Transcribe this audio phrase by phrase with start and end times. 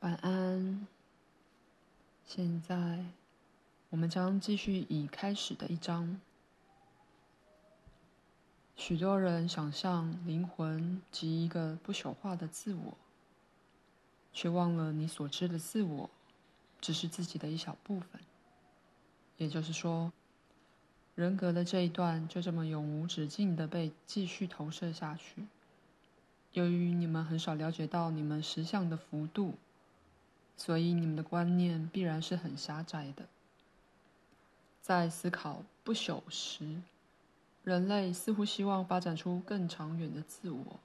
[0.00, 0.86] 晚安。
[2.24, 3.04] 现在，
[3.90, 6.18] 我们将继续以开始的一章。
[8.76, 12.96] 许多人想象灵魂及一个不朽化的自我，
[14.32, 16.08] 却忘了你所知的自我
[16.80, 18.22] 只是自己的一小部分。
[19.36, 20.10] 也就是说，
[21.14, 25.46] 人格的这一段就这么永无止境的被继续投射下去。
[26.54, 29.56] 由于你们很少了解到你们实相的幅度。
[30.62, 33.24] 所以，你们的观念必然是很狭窄的。
[34.82, 36.82] 在思考不朽时，
[37.64, 40.78] 人类似乎希望发展出更长远的自我，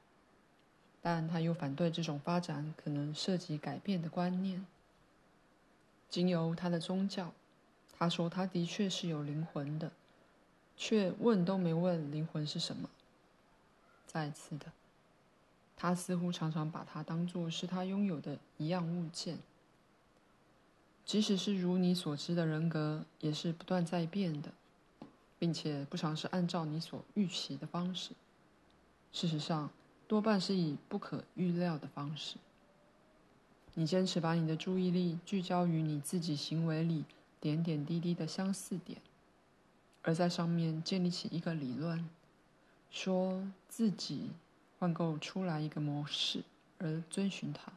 [1.02, 4.66] 但他又反对这种发展可能涉及改变的观念。
[6.10, 7.34] 经由他的宗教，
[8.00, 9.92] 他说他的确是有灵魂的，
[10.78, 12.90] 却问都没问灵魂是什么。
[14.08, 14.68] 再次的，
[15.76, 19.38] 他似乎常常把它当作是他拥有的一样物件。
[21.06, 24.52] 即使是如你所知的人格，也是不断在变的，
[25.38, 28.14] 并且不常是按照你所预期的方式。
[29.14, 29.70] 事实上，
[30.08, 32.38] 多半是以不可预料的方式。
[33.76, 37.06] 你坚持把你的注意力聚焦于你自己行为里
[37.40, 39.00] 点点滴滴的相似点，
[40.02, 42.10] 而在上面建立起一个理论，
[42.90, 44.32] 说自己
[44.80, 46.44] 换构出来一个模式
[46.80, 47.72] 而遵循它。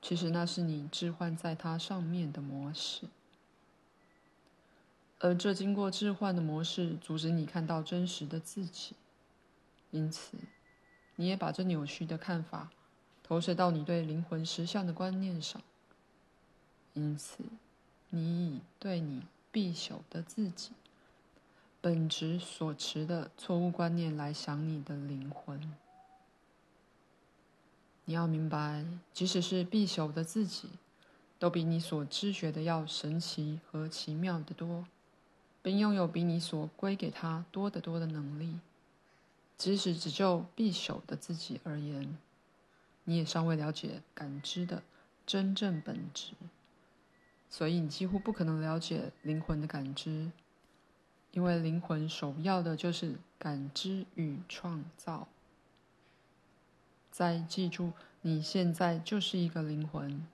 [0.00, 3.08] 其实那是你置换在它上面的模式，
[5.18, 8.94] 而这经过置换的模式阻止你看到真实的自己，
[9.90, 10.38] 因此，
[11.16, 12.70] 你也把这扭曲的看法
[13.22, 15.60] 投射到你对灵魂实相的观念上。
[16.94, 17.44] 因此，
[18.10, 20.70] 你以对你必朽的自己
[21.80, 25.74] 本质所持的错误观念来想你的灵魂。
[28.08, 30.70] 你要明白，即使是必朽的自己，
[31.38, 34.86] 都比你所知觉的要神奇和奇妙得多，
[35.60, 38.60] 并拥有比你所归给他多得多的能力。
[39.58, 42.16] 即使只就必朽的自己而言，
[43.04, 44.82] 你也尚未了解感知的
[45.26, 46.32] 真正本质，
[47.50, 50.32] 所以你几乎不可能了解灵魂的感知，
[51.32, 55.28] 因为灵魂首要的就是感知与创造。
[57.18, 57.90] 再记住，
[58.22, 60.24] 你现在就是一个灵魂，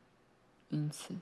[0.68, 1.14] 因此，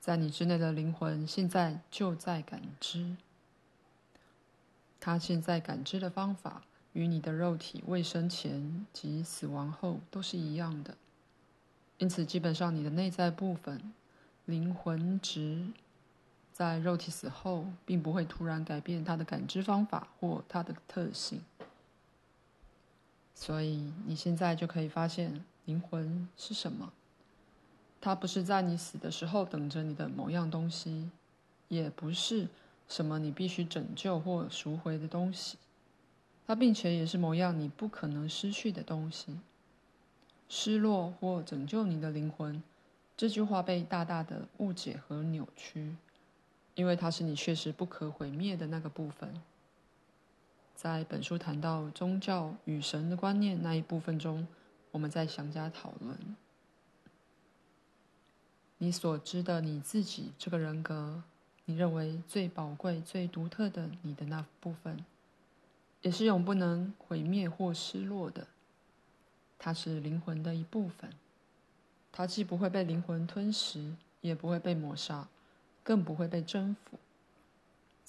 [0.00, 3.18] 在你之内的灵魂现在就在感知。
[4.98, 6.62] 他现在感知的方法
[6.94, 10.96] 与你的肉体未生前及死亡后都是一样的，
[11.98, 13.92] 因此，基本上你的内在部分
[14.46, 15.66] 灵魂值
[16.54, 21.42] 在肉体死后，并不会突然改变它的感知方法或它的特性。
[23.40, 26.92] 所以你现在就可以发现灵魂是什么。
[28.00, 31.08] 它不是在你死的时候等着你的某样东西，
[31.68, 32.48] 也不是
[32.88, 35.56] 什么你必须拯救或赎回的东西。
[36.48, 39.38] 它并且也是某样你不可能失去的东西。
[40.48, 42.60] 失落或拯救你的灵魂，
[43.16, 45.94] 这句话被大大的误解和扭曲，
[46.74, 49.40] 因为它是你确实不可毁灭的那个部分。
[50.78, 54.46] 在本书谈到宗教与神的观念那一部分中，
[54.92, 56.16] 我们再详加讨论。
[58.76, 61.24] 你所知的你自己这个人格，
[61.64, 65.04] 你认为最宝贵、最独特的你的那部分，
[66.02, 68.46] 也是永不能毁灭或失落的。
[69.58, 71.10] 它是灵魂的一部分，
[72.12, 75.26] 它既不会被灵魂吞噬，也不会被抹杀，
[75.82, 77.00] 更不会被征服。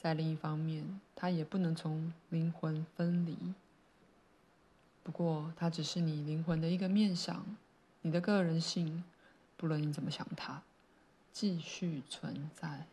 [0.01, 3.53] 在另一方面，它也不能从灵魂分离。
[5.03, 7.45] 不过，它只是你灵魂的一个面向，
[8.03, 9.03] 你的个人性，
[9.57, 10.63] 不论你怎么想它，
[11.33, 12.85] 继续存在。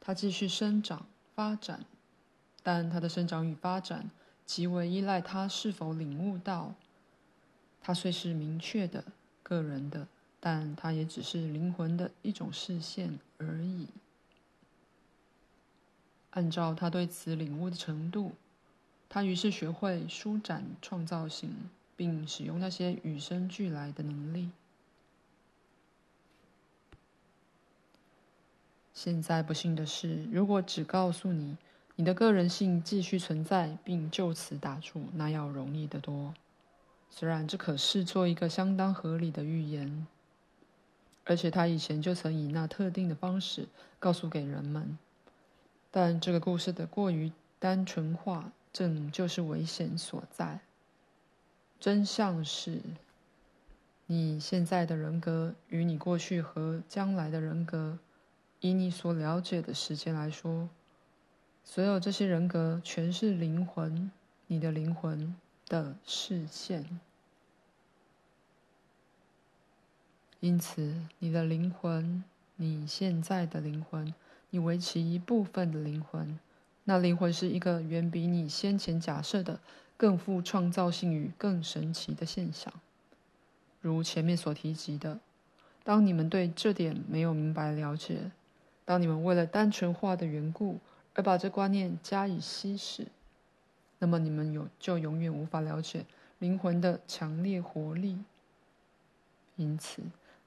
[0.00, 1.84] 它继续生长发展，
[2.64, 4.10] 但它的生长与发展
[4.44, 6.74] 极为依赖它是否领悟到。
[7.80, 9.04] 它虽是明确的、
[9.44, 10.08] 个人的，
[10.40, 13.86] 但它也只是灵魂的一种视线而已。
[16.32, 18.32] 按照他对此领悟的程度，
[19.08, 24.50] 他于是学会舒展创造性，并使用那些与生俱来的能力。
[28.94, 31.56] 现在不幸的是，如果只告诉你
[31.96, 36.32] 你的个人性继续存在，并就此打住，那要容易得多。
[37.10, 40.06] 虽然这可视作一个相当合理的预言，
[41.24, 43.68] 而且他以前就曾以那特定的方式
[43.98, 44.96] 告诉给人们。
[45.92, 50.60] 但这个故事的过于单纯化，正就是危险所在。
[51.78, 52.80] 真相是，
[54.06, 57.98] 你现在的人格与你过去和将来的人格，
[58.60, 60.70] 以你所了解的时间来说，
[61.62, 64.10] 所有这些人格全是灵魂，
[64.46, 65.36] 你的灵魂
[65.68, 66.98] 的视线。
[70.40, 72.24] 因此，你的灵魂，
[72.56, 74.14] 你现在的灵魂，
[74.54, 76.38] 你为其一部分的灵魂，
[76.84, 79.58] 那灵魂是一个远比你先前假设的
[79.96, 82.70] 更富创造性与更神奇的现象。
[83.80, 85.18] 如前面所提及的，
[85.82, 88.30] 当你们对这点没有明白了解，
[88.84, 90.78] 当你们为了单纯化的缘故
[91.14, 93.06] 而把这观念加以稀释，
[94.00, 96.04] 那么你们有就永远无法了解
[96.40, 98.18] 灵魂的强烈活力。
[99.56, 100.02] 因此。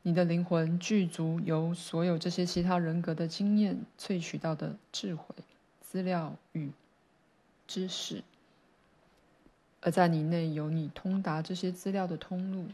[0.08, 5.34] 你的灵魂具足由所有这些其他人格的经验萃取到的智慧、
[5.82, 6.70] 资料与
[7.66, 8.24] 知识，
[9.82, 12.68] 而在你内有你通达这些资料的通路。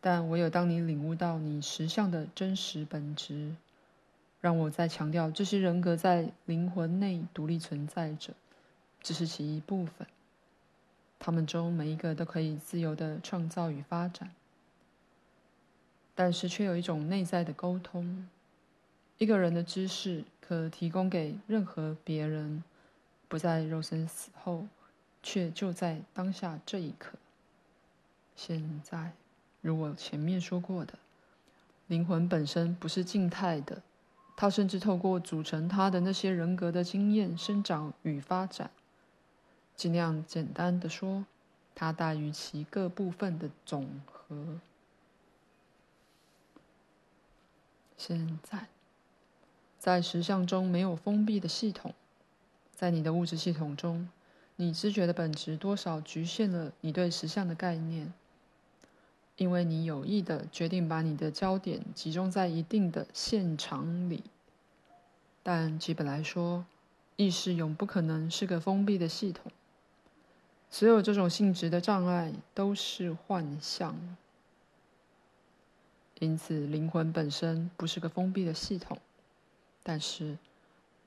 [0.00, 3.54] 但唯有当你领悟到你实相的真实本质，
[4.40, 8.32] 让我再强调，这些人格在灵魂内独立存在着，
[9.02, 10.06] 只是其一部分。
[11.18, 14.30] 他们中每一个都可以自由地创造与发展。
[16.16, 18.26] 但是却有一种内在的沟通，
[19.18, 22.64] 一个人的知识可提供给任何别人，
[23.28, 24.66] 不在肉身死后，
[25.22, 27.18] 却就在当下这一刻。
[28.34, 29.12] 现在，
[29.60, 30.94] 如我前面说过的，
[31.86, 33.82] 灵魂本身不是静态的，
[34.34, 38.70] 它甚至透过组成它的那些人格的经验生长与发展。
[39.76, 41.26] 尽量简单的说，
[41.74, 44.58] 它大于其各部分的总和。
[47.96, 48.66] 现在，
[49.78, 51.94] 在实相中没有封闭的系统，
[52.74, 54.08] 在你的物质系统中，
[54.56, 58.12] 你知觉的本质多少局限了你对实相的概念，
[59.36, 64.24] 因为你有意的决定把你的焦点集中在一定的现场里。
[65.42, 66.66] 但基本来说，
[67.16, 69.50] 意识永不可能是个封闭的系统，
[70.68, 74.16] 所有这种性质的障碍都是幻象。
[76.18, 78.98] 因此，灵魂本身不是个封闭的系统。
[79.82, 80.38] 但是，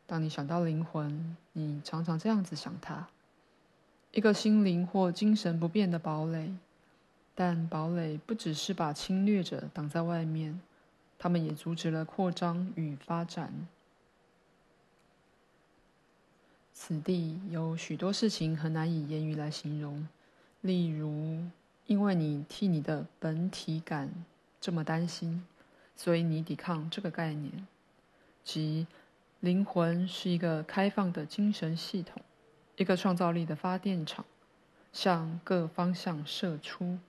[0.06, 3.08] 当你想到灵魂，你常常这样子想它：
[4.12, 6.54] 一个心灵或精神不变的堡垒。
[7.34, 10.62] 但堡垒不只是把侵略者挡在外面，
[11.18, 13.68] 他们也阻止了扩张与发展。
[16.74, 20.08] 此地有许多事情很难以言语来形容，
[20.62, 21.42] 例如，
[21.88, 24.10] 因为你替你的本体感。
[24.62, 25.46] 这么担心，
[25.96, 27.68] 所以你抵抗这个概念，
[28.44, 28.88] 即
[29.40, 32.22] 灵魂是一个开放的精神系统，
[32.76, 34.26] 一个创造力的发电厂，
[34.92, 37.00] 向各方向射出。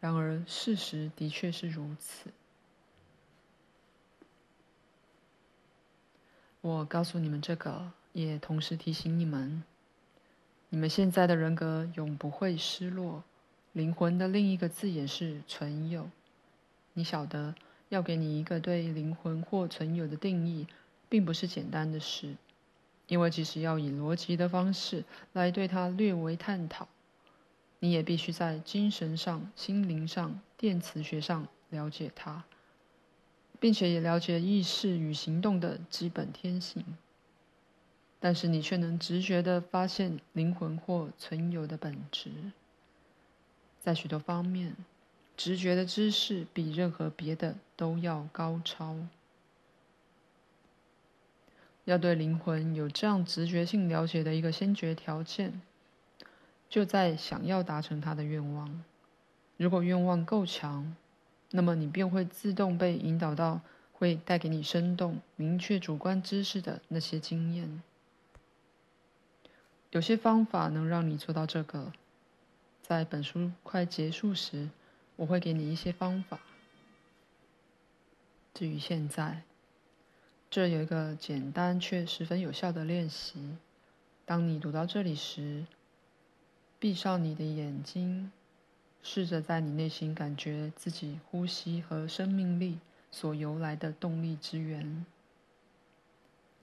[0.00, 2.30] 然而，事实的确是如此。
[6.60, 9.64] 我告诉你们这个，也同时提醒你们：
[10.68, 13.24] 你们现在的人格永不会失落。
[13.78, 16.10] 灵魂的另一个字眼是存有。
[16.94, 17.54] 你晓得，
[17.90, 20.66] 要给你一个对灵魂或存有的定义，
[21.08, 22.34] 并不是简单的事，
[23.06, 26.88] 因为即使要以逻辑的方式来对它略微探讨，
[27.78, 32.42] 你也必须在精神上、心灵上、电磁学上了解它，
[33.60, 36.84] 并且也了解意识与行动的基本天性。
[38.18, 42.32] 但是你却能直觉地发现灵魂或存有的本质。
[43.88, 44.76] 在许多方面，
[45.34, 48.94] 直觉的知识比任何别的都要高超。
[51.86, 55.62] 要对灵魂有这样直觉性了解的一个先决条件，
[56.68, 58.84] 就在想要达成他的愿望。
[59.56, 60.94] 如果愿望够强，
[61.52, 63.62] 那么你便会自动被引导到
[63.94, 67.82] 会带给你生动、明确主观知识的那些经验。
[69.92, 71.90] 有些方法能让你做到这个。
[72.88, 74.70] 在本书快结束时，
[75.16, 76.40] 我会给你一些方法。
[78.54, 79.42] 至于现在，
[80.48, 83.58] 这有一个简单却十分有效的练习。
[84.24, 85.66] 当你读到这里时，
[86.78, 88.32] 闭上你的眼睛，
[89.02, 92.78] 试着在你内心感觉自己呼吸和生命力
[93.10, 95.04] 所由来的动力之源。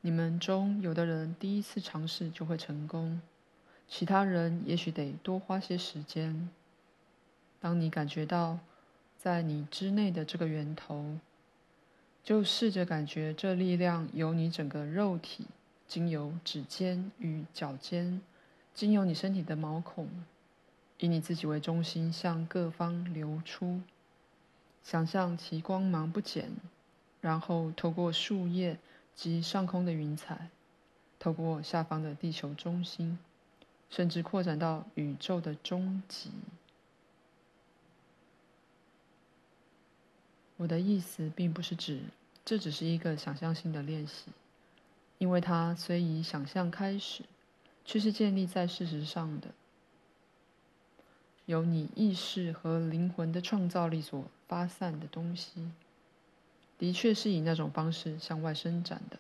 [0.02, 3.22] 你们中有的人第一次尝试就会成功。
[3.88, 6.50] 其他人也许得多花些时间。
[7.60, 8.60] 当你感觉到
[9.18, 11.18] 在你之内的这个源头，
[12.24, 15.46] 就试着感觉这力量由你整个肉体，
[15.88, 18.22] 经由指尖与脚尖，
[18.74, 20.10] 经由你身体的毛孔，
[20.98, 23.82] 以你自己为中心向各方流出，
[24.84, 26.52] 想象其光芒不减，
[27.22, 28.78] 然后透过树叶
[29.16, 30.50] 及上空的云彩，
[31.18, 33.18] 透过下方的地球中心，
[33.96, 36.30] 甚至扩展到宇宙的终极。
[40.58, 42.02] 我的意思并不是指
[42.44, 44.26] 这只是一个想象性的练习，
[45.18, 47.24] 因为它虽以想象开始，
[47.86, 49.48] 却是建立在事实上的。
[51.46, 55.72] 由你意识和灵魂的创造力所发散的东西，
[56.78, 59.20] 的确是以那种方式向外伸展的。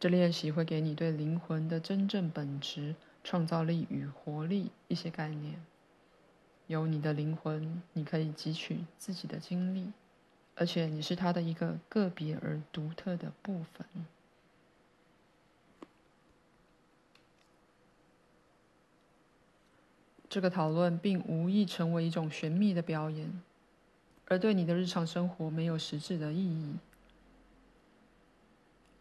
[0.00, 2.96] 这练习会给你对灵魂的真正本质、
[3.26, 5.60] 创造力与活力一些概念。
[6.68, 9.90] 有你的灵魂，你可以汲取自己的经历，
[10.54, 13.84] 而且你是它的一个个别而独特的部分。
[20.28, 23.42] 这个讨论并无意成为一种玄秘的表演，
[24.28, 26.76] 而对你的日常生活没有实质的意义。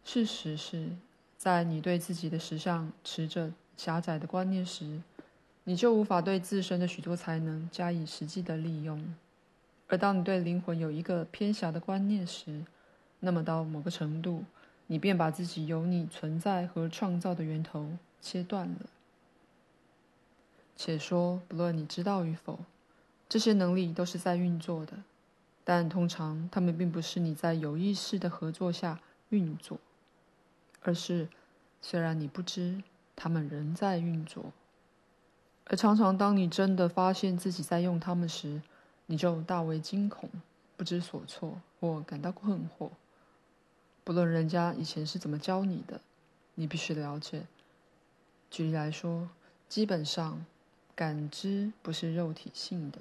[0.03, 0.95] 事实是，
[1.37, 5.01] 在你对自己的实相持着狭窄的观念时，
[5.63, 8.99] 你就无法对自身的许多才能加以实际的利用；
[9.87, 12.63] 而当你对灵魂有一个偏狭的观念时，
[13.19, 14.43] 那么到某个程度，
[14.87, 17.91] 你便把自己由你存在和创造的源头
[18.21, 18.81] 切断了。
[20.75, 22.59] 且说，不论你知道与否，
[23.27, 24.97] 这些能力都是在运作的，
[25.63, 29.79] 但通常它们并不是你在有意识的合作下运作，
[30.81, 31.29] 而是
[31.81, 32.83] 虽然你不知，
[33.15, 34.51] 他们仍在运作。
[35.65, 38.61] 而常常，当你真的发现自己在用它们时，
[39.07, 40.29] 你就大为惊恐、
[40.77, 42.89] 不知所措或感到困惑。
[44.03, 46.01] 不论人家以前是怎么教你的，
[46.53, 47.47] 你必须了解。
[48.51, 49.29] 举例来说，
[49.67, 50.45] 基本上，
[50.95, 52.99] 感知不是肉体性的。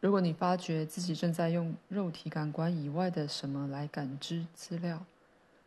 [0.00, 5.04] 如果你发觉自己正在用肉体感官以外的什么来感知资料，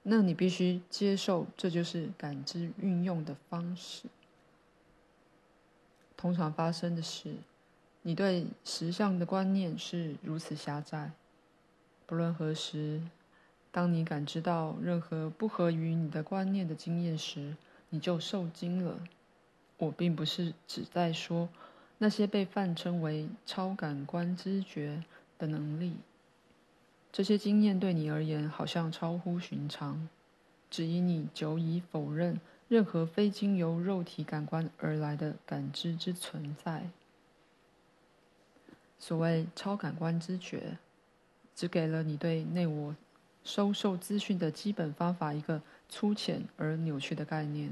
[0.03, 4.07] 那你必须接受这就是感知运用的方式。
[6.17, 7.35] 通常发生的是，
[8.01, 11.11] 你对实相的观念是如此狭窄。
[12.05, 13.01] 不论何时，
[13.71, 17.55] 当你感知到任何不合于你的观念的经验时，
[17.89, 18.99] 你就受惊了。
[19.77, 21.49] 我并不是只在说
[21.97, 25.03] 那些被泛称为超感官知觉
[25.37, 25.95] 的能力。
[27.13, 30.09] 这些经验对你而言好像超乎寻常，
[30.69, 32.41] 只因你久已否认。
[32.69, 36.89] 任何非经由肉体感官而来的感知之存在，
[38.97, 40.79] 所谓超感官知觉，
[41.53, 42.95] 只给了你对内我
[43.43, 47.71] 收受资讯的基本方法一个粗浅而扭曲的概念，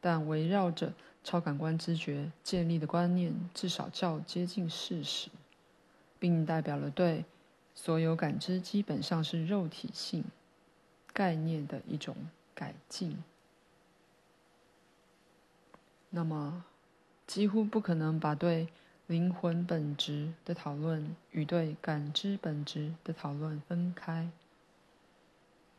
[0.00, 5.28] 但围绕着超感官知觉建立的观念至少较接近事实，
[6.18, 7.26] 并代表了对
[7.74, 10.24] 所有感知基本上是肉体性
[11.12, 12.14] 概念的一种
[12.54, 13.22] 改进。
[16.10, 16.64] 那么，
[17.26, 18.68] 几乎不可能把对
[19.06, 24.30] 灵魂本质的讨论与对感知本质的讨论分开。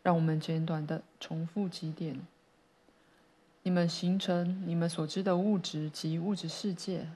[0.02, 2.20] 让我们简短的重复几点：
[3.62, 7.08] 你们形成你们所知的物质及物质世界，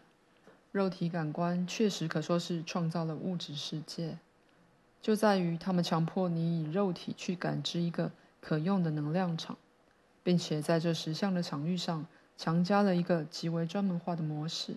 [0.71, 4.17] 肉体感官确实可说是创造了物质世界，
[5.01, 8.11] 就在于他们强迫你以肉体去感知一个
[8.41, 9.57] 可用的能量场，
[10.23, 12.05] 并且在这实相的场域上。
[12.39, 14.75] 强加了一个极为专门化的模式，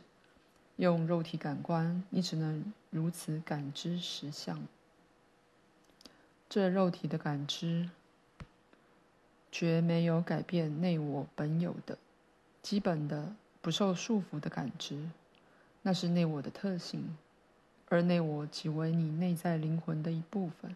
[0.77, 4.67] 用肉体感官，你只能如此感知实相。
[6.49, 7.91] 这肉体的感知，
[9.53, 11.99] 绝没有改变内我本有的、
[12.63, 15.11] 基本的、不受束缚的感知，
[15.83, 17.15] 那是内我的特性，
[17.91, 20.75] 而内我即为你内在灵魂的一部分。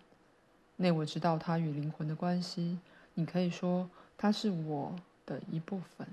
[0.77, 2.79] 内我知道它与灵魂的关系，
[3.15, 4.95] 你可以说它是我
[5.25, 6.07] 的一部分。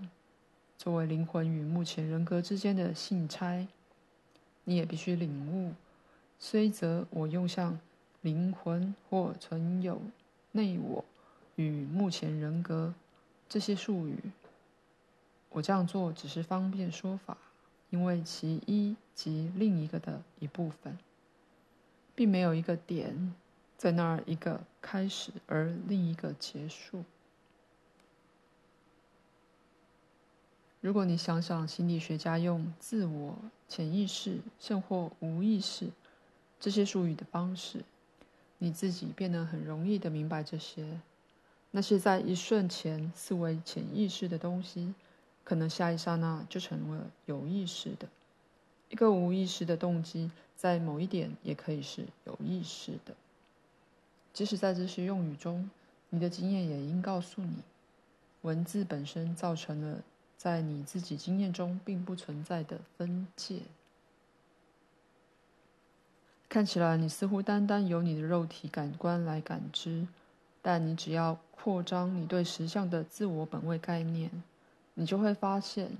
[0.77, 3.67] 作为灵魂与目前人格之间的信差，
[4.63, 5.73] 你也必须领悟。
[6.39, 7.79] 虽则我用像
[8.21, 9.99] 灵魂或存有
[10.51, 11.03] 内我
[11.55, 12.93] 与目前人格
[13.49, 14.17] 这些术语，
[15.49, 17.35] 我这样做只是方便说法，
[17.91, 20.97] 因为其一即另一个的一部分，
[22.15, 23.33] 并没有一个点
[23.77, 27.03] 在那儿一个开始而另一个结束。
[30.79, 35.89] 如果你想想心理学家用自我、潜意识，甚或无意识
[36.59, 37.83] 这些术语的方式，
[38.57, 40.99] 你自己便能很容易地明白这些。
[41.69, 44.93] 那些在一瞬前视为潜意识的东西，
[45.43, 48.07] 可能下一刹那就成了有意识的。
[48.89, 53.13] 一个无意识的动机，在某一点也可以是有意识的。
[54.33, 55.69] 即使在这些用语中，
[56.09, 57.57] 你的经验也应告诉你，
[58.41, 60.01] 文字本身造成了
[60.37, 63.61] 在你自己经验中并不存在的分界。
[66.49, 70.05] 看起来你似乎单单由你的肉体感官来感知，
[70.61, 74.29] 但你只要扩张你对实相的自我本位概念，
[74.93, 75.97] 你就会发现，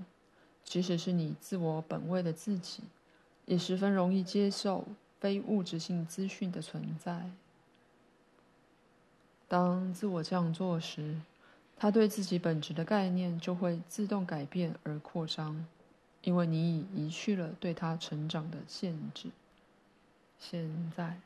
[0.64, 2.82] 即使是你自我本位的自己，
[3.46, 4.86] 也十分容易接受
[5.20, 7.30] 非物质性资讯的存在。
[9.48, 11.20] 当自我这样做时，
[11.76, 15.66] 他对自己本质的概念就会自动改变而扩张，
[16.22, 19.30] 因为你已移去了对他成长的限制。
[20.38, 21.18] 现在，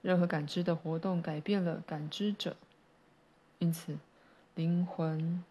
[0.00, 2.56] 任何感知的活动改变了感知者，
[3.58, 3.98] 因此，
[4.54, 5.44] 灵魂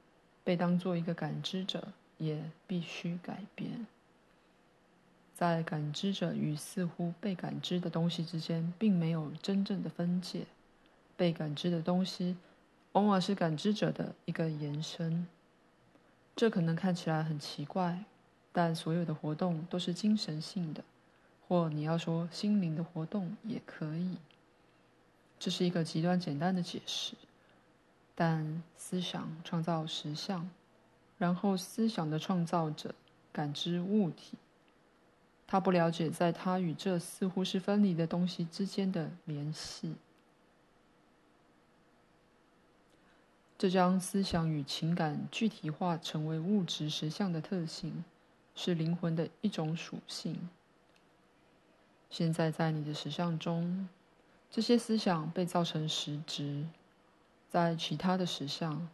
[0.49, 3.85] 被当作一个感知者也必须改变。
[5.35, 10.47] 在感知者与似乎被感知的东西之间，并没有真正的分界。
[11.15, 12.35] 被感知的东西，
[12.93, 15.27] 往往是感知者的一个延伸。
[16.35, 18.05] 这可能看起来很奇怪，
[18.51, 20.83] 但所有的活动都是精神性的。
[21.47, 24.17] 或你要说心灵的活动也可以，
[25.37, 27.13] 这是一个极端简单的解释。
[28.21, 30.49] 但思想创造实相，
[31.17, 32.93] 然后思想的创造者
[33.31, 34.37] 感知物体，
[35.47, 39.95] 他不了解在他与这似乎是分离的东西之间的联系。
[43.57, 48.03] 这将思想与情感具体化成为物质实相的特性，
[48.53, 50.49] 是灵魂的一种属性。
[52.09, 53.87] 现在，在你的实相中，
[54.51, 56.65] 这些思想被造成实质；
[57.49, 58.87] 在其他的实相，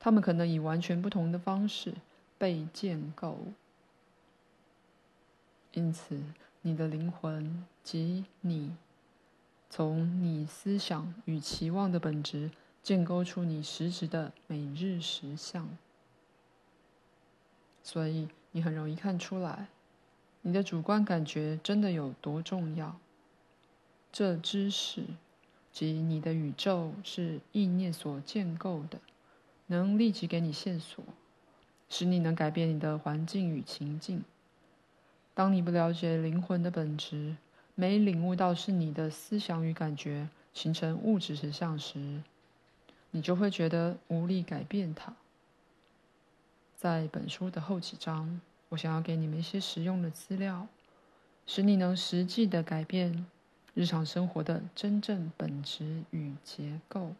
[0.00, 1.94] 他们可能以完全不同的方式
[2.38, 3.38] 被建构。
[5.72, 6.22] 因此，
[6.62, 8.74] 你的灵魂及你，
[9.68, 12.50] 从你思想与期望的本质
[12.82, 15.68] 建构出你实质的每日实相，
[17.82, 19.68] 所以你很容易看出来。
[20.42, 22.98] 你的主观感觉真的有多重要？
[24.12, 25.02] 这知识
[25.74, 28.98] 即你的宇宙是意念所建构的，
[29.66, 31.04] 能立即给你线索，
[31.90, 34.24] 使你能改变你的环境与情境。
[35.34, 37.36] 当你不了解灵魂的本质，
[37.74, 42.22] 没领悟到是你的思想与感觉形成物质实相时，
[43.10, 45.12] 你就会觉得无力改变它。
[46.76, 48.40] 在本书的后几章。
[48.70, 50.66] 我想要给你们一些实用的资料，
[51.46, 53.24] 使你能实际的改变
[53.74, 57.12] 日常生活的真正本质与结构。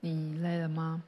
[0.00, 1.02] 你累了吗？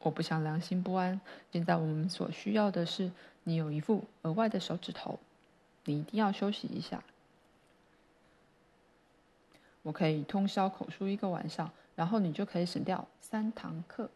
[0.00, 1.20] 我不想良心不安。
[1.52, 3.12] 现在我们所需要的是
[3.44, 5.20] 你有一副额外的手指头，
[5.84, 7.02] 你一定要休息一下。
[9.82, 14.10] 我可以通宵口述一个晚上，然后你就可以省掉三堂课。